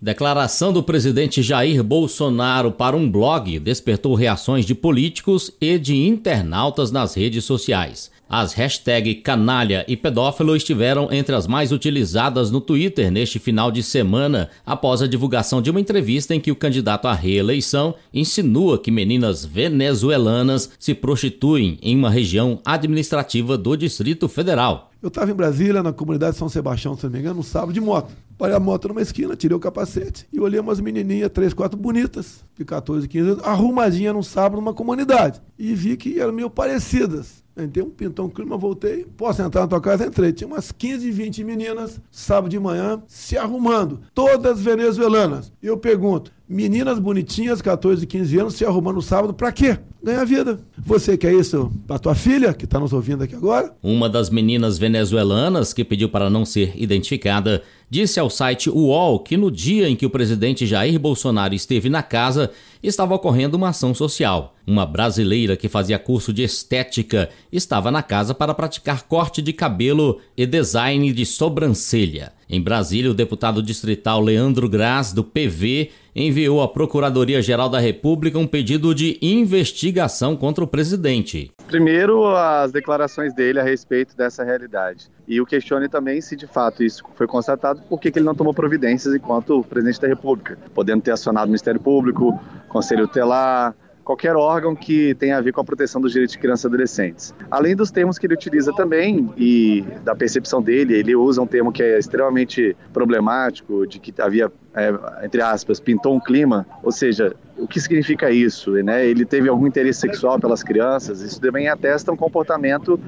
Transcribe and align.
Declaração 0.00 0.74
do 0.74 0.82
presidente 0.82 1.42
Jair 1.42 1.82
Bolsonaro 1.82 2.70
para 2.70 2.94
um 2.94 3.10
blog 3.10 3.58
despertou 3.58 4.14
reações 4.14 4.66
de 4.66 4.74
políticos 4.74 5.50
e 5.58 5.78
de 5.78 5.96
internautas 5.96 6.92
nas 6.92 7.14
redes 7.14 7.46
sociais. 7.46 8.10
As 8.28 8.52
hashtags 8.52 9.22
canalha 9.24 9.86
e 9.88 9.96
pedófilo 9.96 10.54
estiveram 10.54 11.10
entre 11.10 11.34
as 11.34 11.46
mais 11.46 11.72
utilizadas 11.72 12.50
no 12.50 12.60
Twitter 12.60 13.10
neste 13.10 13.38
final 13.38 13.70
de 13.72 13.82
semana, 13.82 14.50
após 14.66 15.00
a 15.00 15.06
divulgação 15.06 15.62
de 15.62 15.70
uma 15.70 15.80
entrevista 15.80 16.34
em 16.34 16.40
que 16.40 16.52
o 16.52 16.56
candidato 16.56 17.08
à 17.08 17.14
reeleição 17.14 17.94
insinua 18.12 18.78
que 18.78 18.90
meninas 18.90 19.46
venezuelanas 19.46 20.72
se 20.78 20.92
prostituem 20.92 21.78
em 21.80 21.96
uma 21.96 22.10
região 22.10 22.60
administrativa 22.66 23.56
do 23.56 23.74
Distrito 23.74 24.28
Federal. 24.28 24.90
Eu 25.02 25.08
estava 25.08 25.30
em 25.30 25.34
Brasília, 25.34 25.82
na 25.82 25.92
comunidade 25.92 26.36
São 26.36 26.50
Sebastião, 26.50 26.94
se 26.94 27.04
não 27.04 27.12
me 27.12 27.20
engano, 27.20 27.36
no 27.36 27.42
sábado, 27.42 27.72
de 27.72 27.80
moto. 27.80 28.12
Parei 28.38 28.54
a 28.54 28.60
moto 28.60 28.88
numa 28.88 29.00
esquina, 29.00 29.34
tirei 29.34 29.56
o 29.56 29.60
capacete 29.60 30.26
e 30.30 30.38
olhei 30.38 30.60
umas 30.60 30.78
menininhas, 30.78 31.30
três, 31.30 31.54
quatro 31.54 31.78
bonitas, 31.78 32.44
de 32.54 32.64
14, 32.64 33.08
15 33.08 33.30
anos, 33.30 33.44
arrumadinha 33.44 34.12
num 34.12 34.22
sábado 34.22 34.56
numa 34.56 34.74
comunidade. 34.74 35.40
E 35.58 35.74
vi 35.74 35.96
que 35.96 36.20
eram 36.20 36.32
meio 36.32 36.50
parecidas. 36.50 37.44
Entrei 37.58 37.82
um 37.82 37.88
pintão 37.88 38.28
clima, 38.28 38.58
voltei. 38.58 39.06
Posso 39.16 39.40
entrar 39.40 39.62
na 39.62 39.66
tua 39.66 39.80
casa? 39.80 40.04
Entrei. 40.04 40.30
Tinha 40.30 40.46
umas 40.46 40.70
15, 40.70 41.10
20 41.10 41.42
meninas, 41.42 41.98
sábado 42.10 42.50
de 42.50 42.60
manhã, 42.60 43.02
se 43.06 43.38
arrumando. 43.38 44.00
Todas 44.12 44.60
venezuelanas. 44.60 45.50
Eu 45.62 45.78
pergunto: 45.78 46.30
meninas 46.46 46.98
bonitinhas, 46.98 47.62
14, 47.62 48.06
15 48.06 48.38
anos, 48.38 48.54
se 48.56 48.66
arrumando 48.66 49.00
sábado, 49.00 49.32
pra 49.32 49.50
quê? 49.50 49.78
Ganhar 50.06 50.24
vida. 50.24 50.60
Você 50.78 51.18
quer 51.18 51.34
isso 51.34 51.68
pra 51.84 51.98
tua 51.98 52.14
filha, 52.14 52.54
que 52.54 52.64
tá 52.64 52.78
nos 52.78 52.92
ouvindo 52.92 53.24
aqui 53.24 53.34
agora? 53.34 53.74
Uma 53.82 54.08
das 54.08 54.30
meninas 54.30 54.78
venezuelanas, 54.78 55.72
que 55.72 55.84
pediu 55.84 56.08
para 56.08 56.30
não 56.30 56.44
ser 56.44 56.74
identificada, 56.76 57.60
disse 57.90 58.20
ao 58.20 58.30
site 58.30 58.70
UOL 58.70 59.18
que 59.18 59.36
no 59.36 59.50
dia 59.50 59.88
em 59.88 59.96
que 59.96 60.06
o 60.06 60.10
presidente 60.10 60.64
Jair 60.64 60.96
Bolsonaro 61.00 61.54
esteve 61.54 61.88
na 61.88 62.04
casa, 62.04 62.52
estava 62.80 63.16
ocorrendo 63.16 63.56
uma 63.56 63.70
ação 63.70 63.92
social. 63.92 64.54
Uma 64.64 64.86
brasileira 64.86 65.56
que 65.56 65.68
fazia 65.68 65.98
curso 65.98 66.32
de 66.32 66.44
estética 66.44 67.28
estava 67.50 67.90
na 67.90 68.00
casa 68.00 68.32
para 68.32 68.54
praticar 68.54 69.02
corte 69.08 69.42
de 69.42 69.52
cabelo 69.52 70.20
e 70.36 70.46
design 70.46 71.12
de 71.12 71.26
sobrancelha. 71.26 72.32
Em 72.48 72.60
Brasília, 72.60 73.10
o 73.10 73.14
deputado 73.14 73.60
distrital 73.60 74.20
Leandro 74.20 74.68
Graz, 74.68 75.12
do 75.12 75.24
PV, 75.24 75.90
enviou 76.16 76.62
à 76.62 76.68
Procuradoria-Geral 76.68 77.68
da 77.68 77.78
República 77.78 78.38
um 78.38 78.46
pedido 78.46 78.94
de 78.94 79.18
investigação 79.20 80.34
contra 80.34 80.64
o 80.64 80.66
presidente. 80.66 81.52
Primeiro, 81.66 82.26
as 82.34 82.72
declarações 82.72 83.34
dele 83.34 83.60
a 83.60 83.62
respeito 83.62 84.16
dessa 84.16 84.42
realidade. 84.42 85.08
E 85.28 85.40
o 85.40 85.44
questione 85.44 85.90
também 85.90 86.22
se 86.22 86.34
de 86.34 86.46
fato 86.46 86.82
isso 86.82 87.04
foi 87.14 87.26
constatado, 87.26 87.82
por 87.88 88.00
que 88.00 88.08
ele 88.08 88.24
não 88.24 88.34
tomou 88.34 88.54
providências 88.54 89.14
enquanto 89.14 89.62
presidente 89.64 90.00
da 90.00 90.08
República, 90.08 90.56
podendo 90.74 91.02
ter 91.02 91.10
acionado 91.10 91.44
o 91.44 91.48
Ministério 91.48 91.80
Público, 91.80 92.40
Conselho 92.68 93.06
Tutelar, 93.06 93.74
qualquer 94.06 94.36
órgão 94.36 94.76
que 94.76 95.16
tenha 95.16 95.36
a 95.36 95.40
ver 95.40 95.52
com 95.52 95.60
a 95.60 95.64
proteção 95.64 96.00
dos 96.00 96.12
direitos 96.12 96.34
de 96.34 96.38
crianças 96.38 96.62
e 96.62 96.66
adolescentes. 96.68 97.34
Além 97.50 97.74
dos 97.74 97.90
termos 97.90 98.18
que 98.18 98.26
ele 98.28 98.34
utiliza 98.34 98.72
também 98.72 99.28
e 99.36 99.84
da 100.04 100.14
percepção 100.14 100.62
dele, 100.62 100.94
ele 100.94 101.16
usa 101.16 101.42
um 101.42 101.46
termo 101.46 101.72
que 101.72 101.82
é 101.82 101.98
extremamente 101.98 102.76
problemático, 102.92 103.84
de 103.84 103.98
que 103.98 104.14
havia, 104.22 104.50
é, 104.72 104.94
entre 105.24 105.42
aspas, 105.42 105.80
pintou 105.80 106.14
um 106.14 106.20
clima, 106.20 106.64
ou 106.84 106.92
seja, 106.92 107.34
o 107.58 107.66
que 107.66 107.80
significa 107.80 108.30
isso? 108.30 108.70
Né? 108.74 109.04
Ele 109.04 109.24
teve 109.24 109.48
algum 109.48 109.66
interesse 109.66 109.98
sexual 109.98 110.38
pelas 110.38 110.62
crianças, 110.62 111.20
isso 111.20 111.40
também 111.40 111.66
atesta 111.66 112.12
um 112.12 112.16
comportamento 112.16 113.00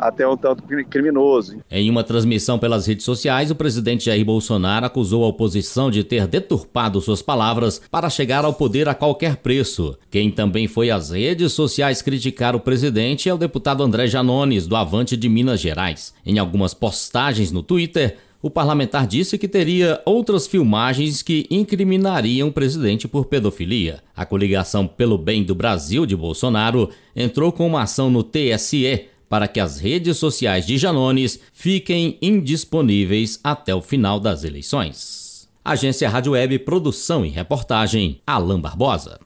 até 0.00 0.26
um 0.26 0.36
tanto 0.36 0.62
criminoso. 0.88 1.58
Em 1.70 1.90
uma 1.90 2.02
transmissão 2.02 2.58
pelas 2.58 2.86
redes 2.86 3.04
sociais, 3.04 3.50
o 3.50 3.54
presidente 3.54 4.06
Jair 4.06 4.24
Bolsonaro 4.24 4.86
acusou 4.86 5.24
a 5.24 5.28
oposição 5.28 5.90
de 5.90 6.02
ter 6.02 6.26
deturpado 6.26 7.00
suas 7.00 7.22
palavras 7.22 7.80
para 7.90 8.10
chegar 8.10 8.44
ao 8.44 8.54
poder 8.54 8.88
a 8.88 8.94
qualquer 8.94 9.36
preço. 9.36 9.96
Quem 10.10 10.30
também 10.30 10.66
foi 10.66 10.90
às 10.90 11.10
redes 11.10 11.52
sociais 11.52 12.02
criticar 12.02 12.56
o 12.56 12.60
presidente 12.60 13.28
é 13.28 13.34
o 13.34 13.38
deputado 13.38 13.82
André 13.82 14.06
Janones, 14.06 14.66
do 14.66 14.74
Avante 14.74 15.16
de 15.16 15.28
Minas 15.28 15.60
Gerais. 15.60 16.14
Em 16.24 16.38
algumas 16.38 16.72
postagens 16.72 17.52
no 17.52 17.62
Twitter, 17.62 18.16
o 18.42 18.48
parlamentar 18.48 19.06
disse 19.06 19.36
que 19.36 19.46
teria 19.46 20.00
outras 20.06 20.46
filmagens 20.46 21.20
que 21.20 21.46
incriminariam 21.50 22.48
o 22.48 22.52
presidente 22.52 23.06
por 23.06 23.26
pedofilia. 23.26 24.02
A 24.16 24.24
coligação 24.24 24.86
pelo 24.86 25.18
bem 25.18 25.44
do 25.44 25.54
Brasil 25.54 26.06
de 26.06 26.16
Bolsonaro 26.16 26.88
entrou 27.14 27.52
com 27.52 27.66
uma 27.66 27.82
ação 27.82 28.08
no 28.08 28.22
TSE 28.22 29.09
para 29.30 29.46
que 29.46 29.60
as 29.60 29.78
redes 29.78 30.18
sociais 30.18 30.66
de 30.66 30.76
Janones 30.76 31.38
fiquem 31.52 32.18
indisponíveis 32.20 33.38
até 33.44 33.72
o 33.72 33.80
final 33.80 34.18
das 34.18 34.42
eleições. 34.42 35.48
Agência 35.64 36.08
Rádio 36.08 36.32
Web 36.32 36.58
Produção 36.60 37.24
e 37.24 37.28
Reportagem, 37.28 38.20
Alain 38.26 38.60
Barbosa. 38.60 39.20